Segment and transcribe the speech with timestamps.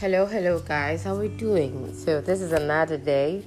[0.00, 1.02] Hello, hello, guys.
[1.02, 1.92] How are we doing?
[1.92, 3.44] So this is another day.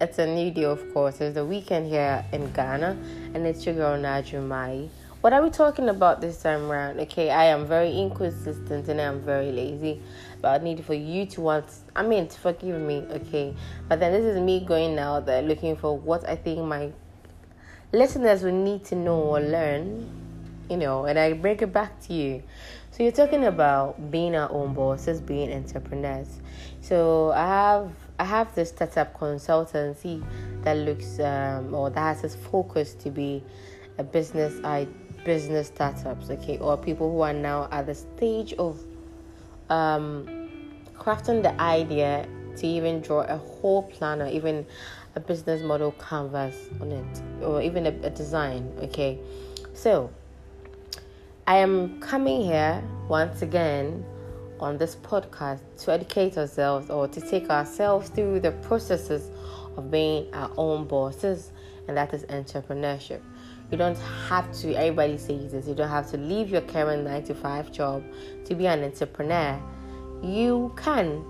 [0.00, 1.20] It's a new day, of course.
[1.20, 2.96] It's the weekend here in Ghana,
[3.32, 4.88] and it's your girl Najumai.
[5.20, 6.98] What are we talking about this time around?
[6.98, 10.02] Okay, I am very inconsistent and I'm very lazy,
[10.42, 11.66] but I need for you to want.
[11.94, 13.54] I mean, to forgive me, okay.
[13.88, 16.90] But then this is me going out there looking for what I think my
[17.92, 20.10] listeners will need to know or learn,
[20.68, 22.42] you know, and I bring it back to you.
[22.94, 26.28] So you're talking about being our own bosses, being entrepreneurs.
[26.80, 30.24] So I have I have this startup consultancy
[30.62, 33.42] that looks um, or that has its focus to be
[33.98, 34.86] a business I
[35.24, 38.78] business startups, okay, or people who are now at the stage of
[39.70, 40.48] um,
[40.96, 44.64] crafting the idea to even draw a whole plan or even
[45.16, 49.18] a business model canvas on it, or even a, a design, okay.
[49.72, 50.10] So
[51.46, 54.02] I am coming here once again
[54.60, 59.30] on this podcast to educate ourselves or to take ourselves through the processes
[59.76, 61.52] of being our own bosses,
[61.86, 63.20] and that is entrepreneurship.
[63.70, 67.24] You don't have to, everybody says this, you don't have to leave your current 9
[67.24, 68.02] to 5 job
[68.46, 69.60] to be an entrepreneur.
[70.22, 71.22] You can,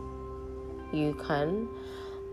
[0.92, 1.68] you can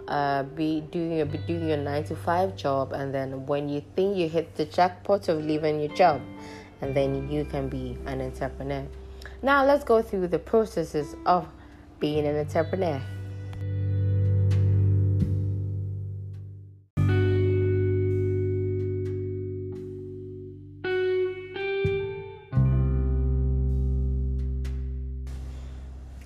[0.08, 3.84] uh, be doing your, be doing your 9 to 5 job, and then when you
[3.96, 6.22] think you hit the jackpot of leaving your job,
[6.82, 8.86] and then you can be an entrepreneur.
[9.42, 11.48] Now, let's go through the processes of
[12.00, 13.02] being an entrepreneur.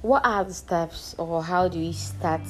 [0.02, 2.42] What are the steps, or how do we start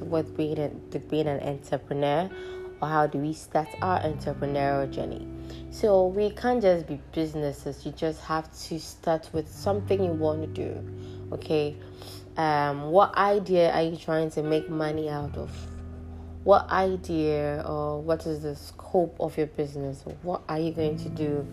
[0.00, 2.30] with being, a, to being an entrepreneur,
[2.80, 5.26] or how do we start our entrepreneurial journey?
[5.70, 7.84] So we can't just be businesses.
[7.84, 11.32] You just have to start with something you want to do.
[11.32, 11.76] Okay.
[12.36, 15.50] Um, what idea are you trying to make money out of?
[16.44, 20.04] What idea or what is the scope of your business?
[20.22, 21.46] What are you going to do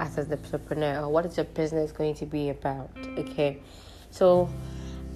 [0.00, 1.08] as an entrepreneur?
[1.08, 2.90] What is your business going to be about?
[3.18, 3.62] Okay.
[4.10, 4.48] So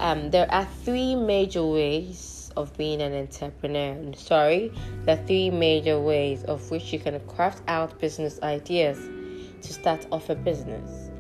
[0.01, 4.13] um, there are three major ways of being an entrepreneur.
[4.15, 4.73] Sorry,
[5.05, 8.99] the three major ways of which you can craft out business ideas
[9.63, 11.11] to start off a business.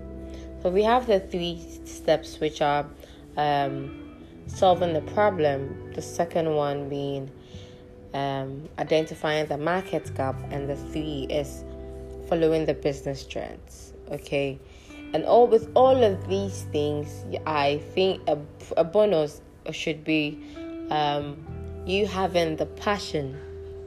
[0.62, 2.86] So we have the three steps, which are
[3.36, 4.16] um,
[4.47, 5.92] solving the problem.
[5.94, 7.30] The second one being
[8.14, 11.64] um, identifying the market gap, and the three is
[12.28, 13.92] following the business trends.
[14.10, 14.58] Okay,
[15.12, 18.38] and all with all of these things, I think a,
[18.76, 19.41] a bonus
[19.72, 20.41] should be
[20.91, 21.36] um,
[21.86, 23.36] you having the passion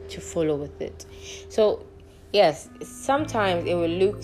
[0.09, 1.05] to follow with it.
[1.49, 1.85] So,
[2.33, 4.21] yes, sometimes it will look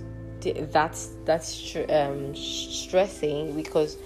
[0.71, 3.97] that's that's um, stressing because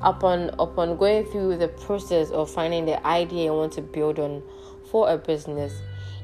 [0.00, 4.42] upon upon going through the process of finding the idea you want to build on
[4.90, 5.72] for a business,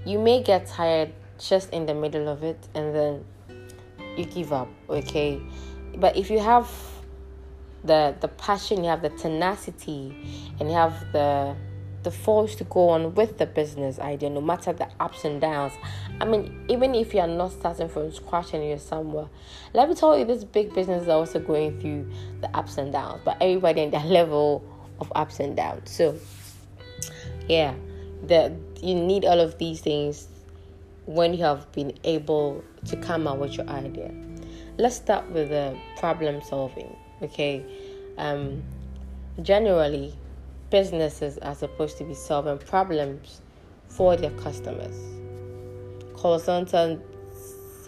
[0.04, 3.24] you may get tired just in the middle of it and then
[4.16, 4.68] you give up.
[4.88, 5.40] Okay,
[5.96, 6.70] but if you have
[7.84, 10.14] the the passion, you have the tenacity,
[10.58, 11.54] and you have the
[12.02, 15.72] the force to go on with the business idea, no matter the ups and downs.
[16.20, 19.28] I mean, even if you are not starting from scratch and you're somewhere,
[19.74, 22.10] let me tell you, this big business is also going through
[22.40, 24.64] the ups and downs, but everybody in that level
[25.00, 25.90] of ups and downs.
[25.90, 26.16] So,
[27.48, 27.74] yeah,
[28.26, 30.28] the you need all of these things
[31.06, 34.12] when you have been able to come up with your idea.
[34.76, 36.94] Let's start with the problem solving.
[37.22, 37.64] Okay,
[38.18, 38.62] um,
[39.42, 40.14] generally
[40.70, 43.40] businesses are supposed to be solving problems
[43.88, 44.96] for their customers.
[46.42, 47.00] Center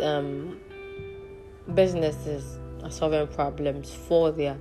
[0.00, 0.60] um,
[1.74, 4.56] businesses are solving problems for their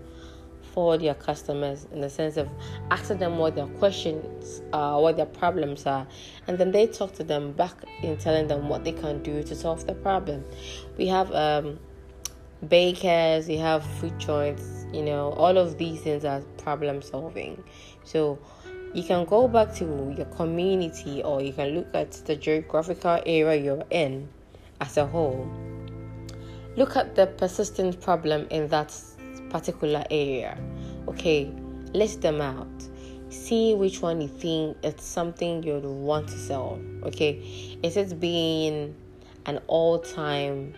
[0.74, 2.48] for their customers in the sense of
[2.92, 6.06] asking them what their questions are, what their problems are,
[6.48, 9.56] and then they talk to them back in telling them what they can do to
[9.56, 10.44] solve the problem.
[10.98, 11.80] We have um,
[12.68, 17.64] bakers, we have food joints, you know, all of these things are problem solving.
[18.04, 18.40] So
[18.94, 23.62] you can go back to your community or you can look at the geographical area
[23.62, 24.28] you're in
[24.82, 25.48] as a whole.
[26.76, 28.96] Look at the persistent problem in that
[29.50, 30.58] particular area.
[31.08, 31.52] Okay,
[31.94, 32.68] list them out.
[33.30, 36.82] See which one you think it's something you'd want to solve.
[37.04, 38.96] Okay, is it being
[39.46, 40.74] an all time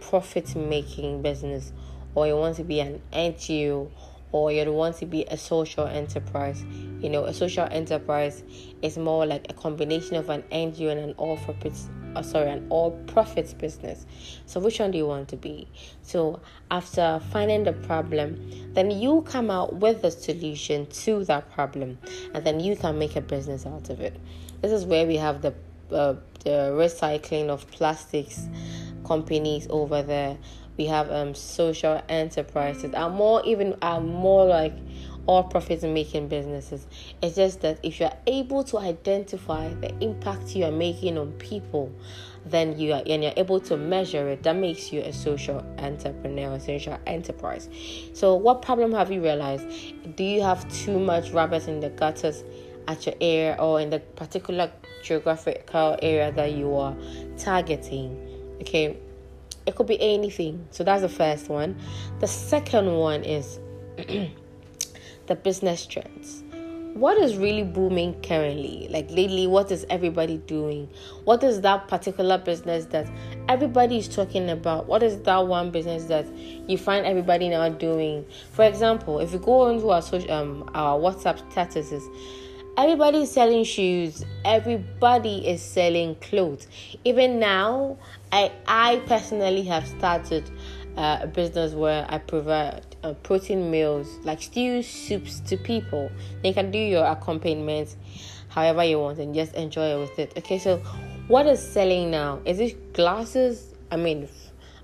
[0.00, 1.72] profit making business
[2.14, 3.90] or you want to be an NGO
[4.32, 6.64] or you'd want to be a social enterprise.
[7.00, 8.42] You know, a social enterprise
[8.80, 11.74] is more like a combination of an NGO and an all profit
[12.14, 14.06] uh, sorry, an all profits business.
[14.46, 15.68] So which one do you want to be?
[16.02, 21.98] So after finding the problem, then you come out with a solution to that problem,
[22.34, 24.16] and then you can make a business out of it.
[24.60, 25.54] This is where we have the
[25.90, 26.14] uh,
[26.44, 28.48] the recycling of plastics
[29.12, 30.38] companies over there.
[30.78, 34.72] We have um social enterprises are more even are more like
[35.26, 36.86] all profit making businesses.
[37.22, 41.92] It's just that if you're able to identify the impact you are making on people,
[42.46, 46.54] then you are and you're able to measure it, that makes you a social entrepreneur,
[46.54, 47.68] a social enterprise.
[48.14, 49.66] So what problem have you realized?
[50.16, 52.44] Do you have too much rabbits in the gutters
[52.88, 54.72] at your area or in the particular
[55.04, 56.96] geographical area that you are
[57.36, 58.31] targeting?
[58.62, 58.96] Okay.
[59.66, 60.68] It could be anything.
[60.70, 61.76] So that's the first one.
[62.20, 63.58] The second one is
[65.26, 66.44] the business trends.
[66.94, 68.86] What is really booming currently?
[68.88, 70.88] Like lately, what is everybody doing?
[71.24, 73.10] What is that particular business that
[73.48, 74.86] everybody is talking about?
[74.86, 76.26] What is that one business that
[76.68, 78.24] you find everybody now doing?
[78.52, 82.02] For example, if you go into our social, um, our WhatsApp statuses,
[82.78, 86.66] everybody is selling shoes everybody is selling clothes
[87.04, 87.96] even now
[88.32, 90.50] i i personally have started
[90.96, 96.10] uh, a business where I provide uh, protein meals like stews, soups to people.
[96.44, 97.96] You can do your accompaniments
[98.48, 100.32] however you want and just enjoy it with it.
[100.36, 100.78] Okay, so
[101.28, 102.40] what is selling now?
[102.44, 103.74] Is it glasses?
[103.90, 104.28] I mean,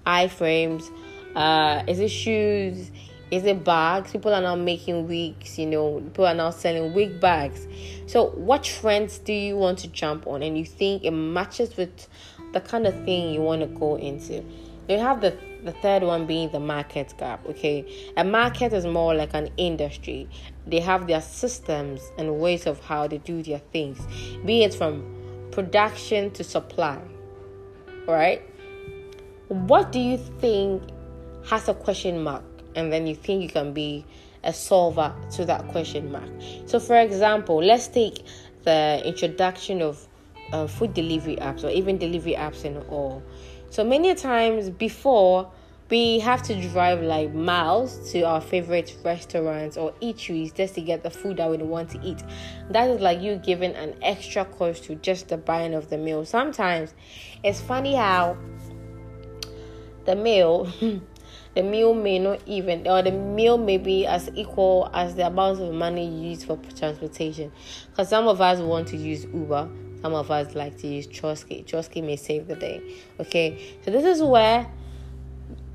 [0.06, 0.90] eye frames?
[1.35, 2.90] Uh, is it shoes?
[3.30, 4.12] Is it bags?
[4.12, 7.66] People are now making wigs, you know, people are now selling wig bags.
[8.06, 12.08] So, what trends do you want to jump on and you think it matches with
[12.52, 14.42] the kind of thing you want to go into?
[14.88, 17.44] You have the the third one being the market gap.
[17.46, 20.28] Okay, a market is more like an industry.
[20.66, 23.98] They have their systems and ways of how they do their things,
[24.44, 25.04] be it from
[25.50, 26.98] production to supply.
[28.06, 28.42] Right?
[29.48, 30.82] What do you think
[31.46, 32.42] has a question mark,
[32.78, 34.06] and then you think you can be
[34.44, 36.30] a solver to that question mark?
[36.66, 38.25] So, for example, let's take
[38.64, 40.06] the introduction of
[40.52, 43.22] uh, food delivery apps or even delivery apps and all
[43.70, 45.50] so many times before,
[45.90, 51.02] we have to drive like miles to our favorite restaurants or eateries just to get
[51.02, 52.22] the food that we want to eat.
[52.70, 56.25] That is like you giving an extra cost to just the buying of the meal.
[56.25, 56.94] Sometimes
[57.42, 58.36] it's funny how
[60.04, 60.70] the meal
[61.58, 65.60] the meal may not even or the meal may be as equal as the amount
[65.60, 67.50] of money used for transportation
[67.90, 69.69] because some of us want to use uber
[70.00, 71.64] some of us like to use Chosky.
[71.64, 72.81] Chosky may save the day.
[73.19, 74.70] Okay, so this is where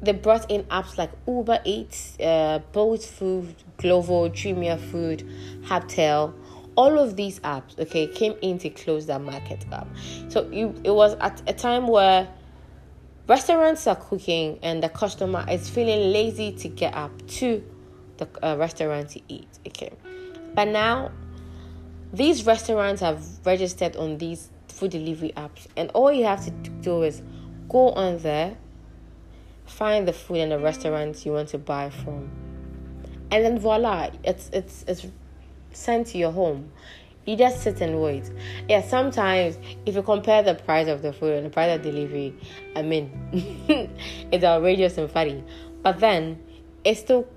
[0.02, 5.28] they brought in apps like Uber Eats, uh, Bolt Food, Glovo, Jumia Food,
[5.64, 6.34] Hubtel.
[6.78, 9.88] All of these apps, okay, came in to close that market gap.
[10.30, 12.30] So you, it was at a time where
[13.28, 17.64] restaurants are cooking and the customer is feeling lazy to get up to
[18.18, 19.48] the uh, restaurant to eat.
[19.68, 19.92] Okay,
[20.54, 21.12] but now
[22.12, 27.04] these restaurants have registered on these food delivery apps, and all you have to do
[27.04, 27.22] is
[27.70, 28.58] go on there,
[29.66, 32.30] find the food and the restaurant you want to buy from,
[33.32, 35.08] and then voila, it's it's it's
[35.72, 36.72] sent to your home.
[37.26, 38.30] You just sit and wait.
[38.68, 42.34] Yeah, sometimes if you compare the price of the food and the price of delivery,
[42.76, 43.12] I mean,
[44.32, 45.44] it's outrageous and funny.
[45.82, 46.42] But then
[46.84, 47.28] it's still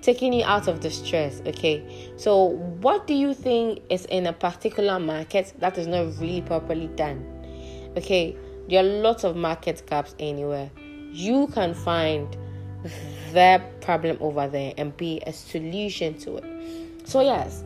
[0.00, 1.42] taking you out of the stress.
[1.46, 2.46] Okay, so
[2.80, 7.24] what do you think is in a particular market that is not really properly done?
[7.96, 8.36] Okay,
[8.68, 10.70] there are lots of market gaps anywhere.
[11.12, 12.34] You can find
[13.32, 16.44] their problem over there and be a solution to it.
[17.04, 17.62] So, yes,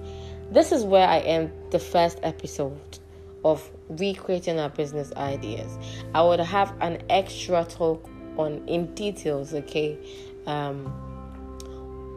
[0.51, 2.99] this is where I end the first episode
[3.45, 5.79] of recreating our business ideas.
[6.15, 9.99] I would have an extra talk on in details, okay?
[10.47, 10.93] Um,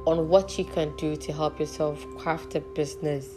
[0.06, 3.28] on what you can do to help yourself craft a business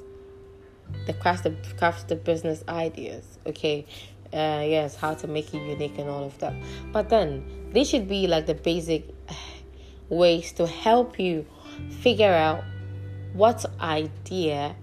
[1.06, 3.84] the craft the craft the business ideas okay
[4.32, 6.54] uh, yes how to make it unique and all of that
[6.92, 9.08] but then they should be like the basic
[10.08, 11.44] ways to help you
[12.00, 12.62] figure out
[13.32, 14.74] what idea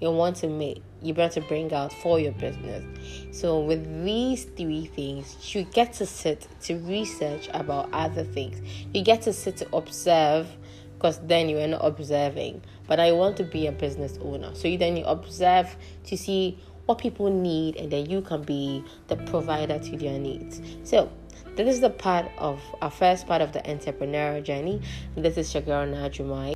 [0.00, 2.84] you want to make you better bring out for your business
[3.30, 8.60] so with these three things you get to sit to research about other things
[8.92, 10.48] you get to sit to observe
[10.96, 12.62] because then you are not observing.
[12.86, 14.54] But I want to be a business owner.
[14.54, 18.82] So you then you observe to see what people need and then you can be
[19.08, 20.60] the provider to their needs.
[20.84, 21.10] So
[21.56, 24.80] this is the part of our first part of the entrepreneurial journey.
[25.16, 26.55] This is Shagara Najumai.